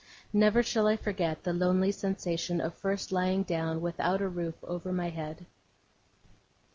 [0.33, 4.83] Never shall I forget the lonely sensation of first lying down, without a roof above
[4.87, 5.45] my head!